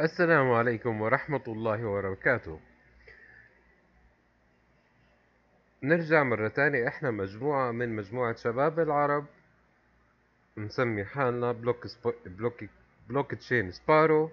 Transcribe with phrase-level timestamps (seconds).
[0.00, 2.60] السلام عليكم ورحمة الله وبركاته.
[5.82, 6.88] نرجع مرة تانية.
[6.88, 9.26] إحنا مجموعة من مجموعة شباب العرب.
[10.56, 11.86] نسمي حالنا Block.
[12.26, 12.64] Block
[13.08, 14.30] Blockchain Sparrow.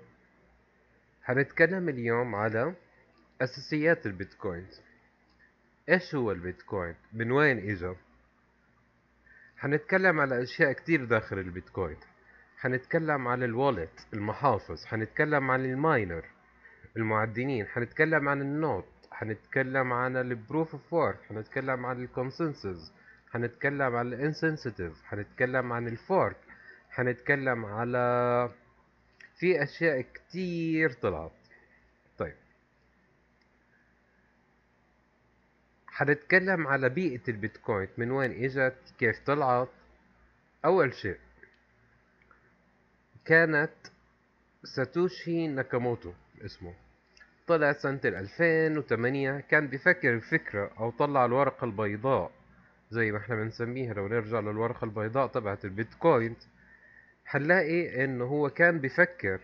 [1.24, 2.74] هنتكلم اليوم على
[3.42, 4.68] أساسيات البيتكوين
[5.90, 7.96] إيش هو البيتكوين؟ من وين إجا؟
[9.60, 11.98] هنتكلم على أشياء كتير داخل البيتكوين.
[12.58, 16.26] حنتكلم عن ال wallet المحافظ حنتكلم عن ال miner
[16.98, 22.94] المعدنين حنتكلم عن ال node حنتكلم عن ال proof of work حنتكلم عن ال consensus
[23.32, 26.38] حنتكلم عن ال incentive حنتكلم عن ال fork
[26.90, 28.50] حنتكلم على
[29.40, 31.32] في أشياء كتير طلعت.
[32.18, 32.36] طيب.
[35.88, 39.70] حنتكلم على بيئة البيتكوين من وين إجت؟ كيف طلعت؟
[40.66, 41.18] أول شيء
[43.26, 43.72] كانت
[44.64, 46.14] ساتوشي ناكاموتو
[46.46, 46.74] اسمه.
[47.48, 52.32] طلع سنة 2008 كان بيفكر بفكرة أو طلع الورقة البيضاء
[52.92, 53.94] زي ما إحنا بنسميها.
[53.94, 56.36] لو نرجع للورقة البيضاء تبعت البيتكوين
[57.26, 59.40] حنلاقي إنه هو كان بيفكر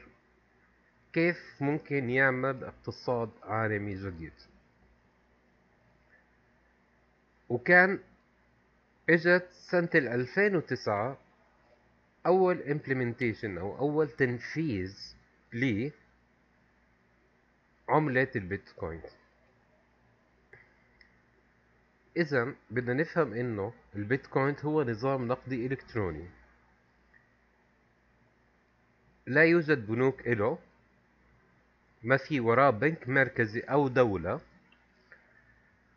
[1.14, 4.34] كيف ممكن يعمل اقتصاد عالمي جديد.
[7.50, 8.00] وكان
[9.10, 11.18] إجت سنة 2009
[12.26, 15.16] أول implementation أو أول تنفيذ
[15.54, 15.90] ل
[17.90, 19.02] عملة البيتكوين.
[22.18, 26.30] إذا بدنا نفهم إنه البيتكوين هو نظام نقدي إلكتروني.
[29.28, 30.58] لا يوجد بنوك له
[32.04, 34.42] ما في وراه بنك مركزي أو دولة.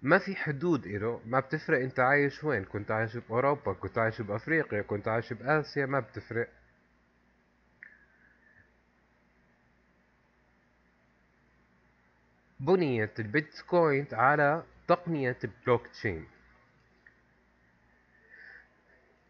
[0.04, 2.64] ما في حدود إله ما بتفرق أنت عايش وين.
[2.64, 6.48] كنت عايش بأوروبا كنت عايش بأفريقيا كنت عايش بآسيا ما بتفرق.
[12.60, 16.26] بنيت البيتكوين على تقنية البلوك تشين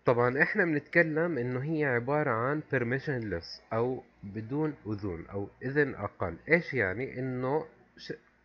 [0.05, 6.37] طبعا إحنا بنتكلم إنه هي عبارة عن permissionless أو بدون اذون أو إذن أقل.
[6.49, 7.67] إيش يعني؟ إنه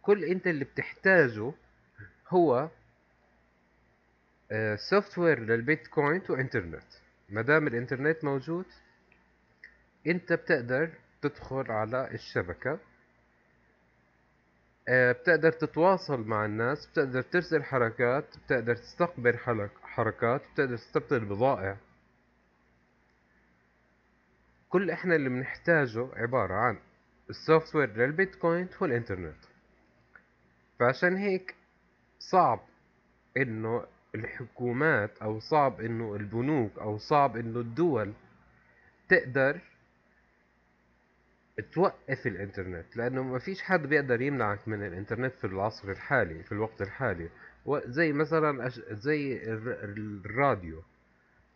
[0.01, 1.53] كل أنت اللي بتحتاجه
[2.29, 2.69] هو
[4.89, 6.83] سوفت وير للبيتكوين وانترنت
[7.29, 8.65] ما دام الإنترنت موجود
[10.07, 10.89] أنت بتقدر
[11.21, 12.79] تدخل على الشبكة
[14.87, 19.37] آه، بتقدر تتواصل مع الناس بتقدر ترسل حركات بتقدر تستقبل
[19.83, 21.77] حركات بتقدر تستبدل بضائع.
[24.69, 26.79] كل إحنا اللي بنحتاجه عبارة عن
[27.29, 29.37] ال software للبيتكوين والانترنت
[30.79, 31.55] فعشان هيك
[32.19, 32.59] صعب
[33.37, 33.85] إنه
[34.15, 38.13] الحكومات أو صعب إنه البنوك أو صعب إنه الدول
[39.09, 39.61] تقدر
[41.71, 46.81] توقف الإنترنت لأنه ما فيش حد بيقدر يمنعك من الإنترنت في العصر الحالي في الوقت
[46.81, 47.29] الحالي.
[47.85, 50.83] زي مثلا زي الراديو.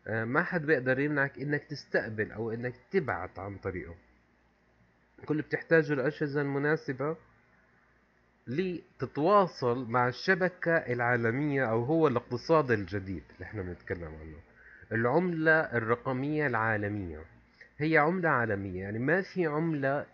[0.07, 3.95] آه، ما حد بيقدر يمنعك إنك تستقبل أو إنك تبعت عن طريقه.
[5.25, 7.18] كل بتحتاجه الأجهزة المناسبة
[8.48, 14.38] لتتواصل مع الشبكة العالمية أو هو الاقتصاد الجديد اللي إحنا بنتكلم عنه.
[14.92, 17.22] العملة الرقمية العالمية.
[17.78, 18.81] هي عملة عالمية.
[18.81, 20.06] يعني ما في عملة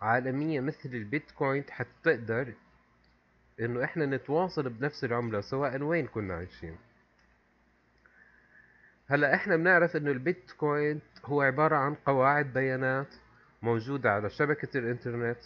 [0.00, 2.52] عالمية مثل البيتكوين حتى تقدر
[3.60, 6.76] إنه إحنا نتواصل بنفس العملة سواء وين كنا عايشين.
[9.06, 13.14] هلأ إحنا بنعرف إنه البيتكوين هو عبارة عن قواعد بيانات
[13.62, 15.38] موجودة على شبكة الإنترنت.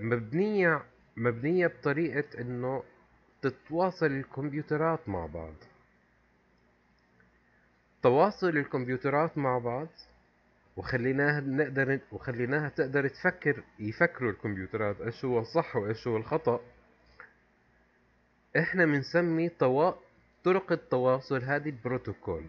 [0.00, 0.82] مبنية
[1.16, 2.82] مبنية بطريقة إنه
[3.42, 5.54] تتواصل الكمبيوترات مع بعض.
[8.02, 9.88] تواصل الكمبيوترات مع بعض
[10.76, 16.60] وخليناها نقدر وخليناها تقدر تفكر يفكروا الكمبيوترات إيش هو الصح وإيش هو الخطأ.
[18.58, 19.92] إحنا بنسمي طوا...
[20.44, 22.44] طرق التواصل هذه بروتوكول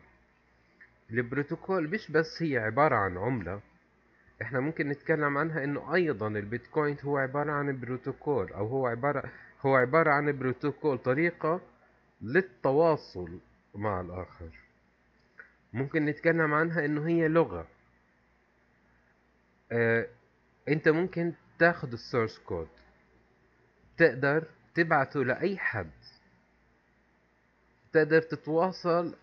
[1.11, 3.61] البروتوكول مش بس هي عبارة عن عملة
[4.41, 9.31] إحنا ممكن نتكلم عنها إنه أيضا البيتكوين هو عبارة عن بروتوكول أو هو عبارة
[9.61, 11.61] هو عبارة عن بروتوكول طريقة
[12.21, 13.39] للتواصل
[13.75, 14.49] مع الآخر.
[15.73, 17.67] ممكن نتكلم عنها إنه هي لغة.
[19.71, 20.07] آه
[20.67, 22.67] أنت ممكن تاخد ال source code.
[23.97, 24.43] تقدر
[24.75, 25.91] تبعته لأي حد.
[27.93, 29.15] تقدر تتواصل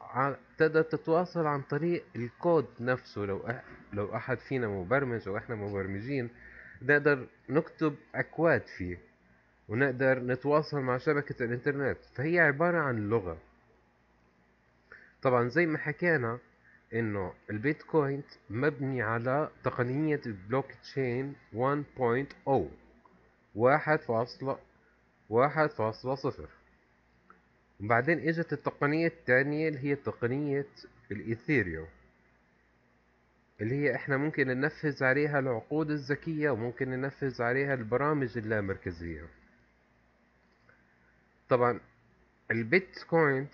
[0.59, 3.25] تقدر تتواصل عن طريق الكود نفسه.
[3.25, 3.49] لو.
[3.93, 6.31] لو أحد فينا مبرمج أو إحنا مبرمجين
[6.83, 8.99] نقدر نكتب أكواد فيه
[9.69, 11.99] ونقدر نتواصل مع شبكة الإنترنت.
[12.15, 13.39] فهي عبارة عن لغة.
[15.23, 16.39] طبعا زي ما حكينا
[16.95, 22.51] إنه البيتكوين مبني على تقنية البلوك تشين 1.0
[23.55, 24.59] واحد فاصلة
[25.31, 26.49] واحد فاصلة صفر.
[27.81, 30.67] وبعدين إجت التقنية الثانية اللي هي تقنية
[31.11, 31.87] الإيثيريوم.
[33.61, 39.23] اللي هي إحنا ممكن ننفذ عليها العقود الذكية وممكن ننفذ عليها البرامج اللامركزية.
[41.49, 41.81] طبعا
[42.51, 43.49] البيتكوين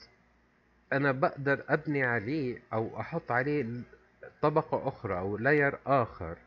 [0.93, 3.67] أنا بقدر أبني عليه أو أحط عليه
[4.43, 6.39] طبقة أخرى أو layer آخر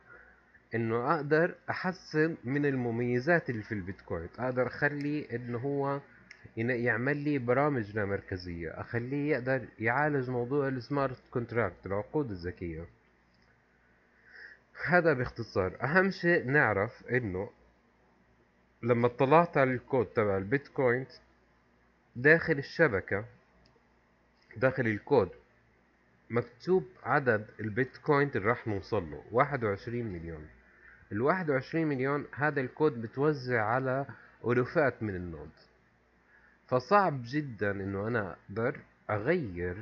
[0.76, 4.30] إنه أقدر أحسن من المميزات اللي في البيتكوين.
[4.40, 6.02] أقدر أخلي إنه هو
[6.58, 12.86] يعمل لي برامج لا مركزية أخليه يقدر يعالج موضوع ال smart contract العقود الذكية.
[14.86, 15.78] هذا باختصار.
[15.84, 17.50] أهم شيء نعرف إنه
[18.84, 21.06] لما اطلعت على الكود تبع البيتكوين
[22.16, 23.26] داخل الشبكة
[24.58, 25.30] داخل الكود
[26.30, 30.48] مكتوب عدد البيتكوين اللي راح نوصل له واحد وعشرين مليون.
[31.12, 34.06] الواحد وعشرين مليون هذا الكود بتوزع على
[34.46, 35.50] ألوفات من ال node.
[36.68, 38.80] فصعب جدا إنه أنا أقدر
[39.10, 39.78] أغير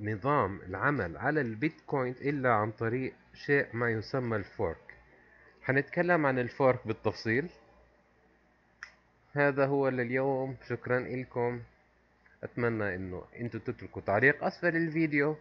[0.00, 4.94] نظام العمل على البيتكوين إلا عن طريق شيء ما يسمى ال fork.
[5.62, 7.48] حنتكلم عن الفورك بالتفصيل.
[9.32, 10.56] هذا هو لليوم.
[10.68, 11.60] شكرا لكم
[12.44, 15.36] أتمنى إنه أنتوا تتركوا تعليق أسفل الفيديو.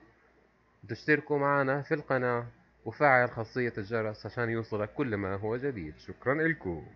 [0.83, 2.48] وتشتركوا معنا في القناة
[2.86, 5.94] وفعل خاصية الجرس عشان يوصلك كل ما هو جديد.
[5.98, 6.88] شكرا لكم